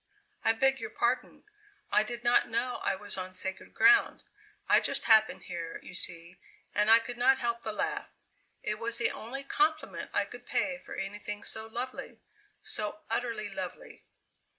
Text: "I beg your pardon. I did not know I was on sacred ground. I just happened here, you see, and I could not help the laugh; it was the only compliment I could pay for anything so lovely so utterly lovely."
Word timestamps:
"I 0.43 0.53
beg 0.53 0.79
your 0.79 0.89
pardon. 0.89 1.43
I 1.91 2.01
did 2.01 2.23
not 2.23 2.47
know 2.49 2.79
I 2.81 2.95
was 2.95 3.19
on 3.19 3.33
sacred 3.33 3.75
ground. 3.75 4.23
I 4.67 4.79
just 4.79 5.03
happened 5.05 5.43
here, 5.43 5.79
you 5.83 5.93
see, 5.93 6.39
and 6.73 6.89
I 6.89 6.97
could 6.97 7.17
not 7.19 7.37
help 7.37 7.61
the 7.61 7.71
laugh; 7.71 8.07
it 8.63 8.79
was 8.79 8.97
the 8.97 9.11
only 9.11 9.43
compliment 9.43 10.09
I 10.11 10.25
could 10.25 10.47
pay 10.47 10.79
for 10.79 10.95
anything 10.95 11.43
so 11.43 11.67
lovely 11.67 12.19
so 12.63 13.01
utterly 13.11 13.47
lovely." 13.47 14.07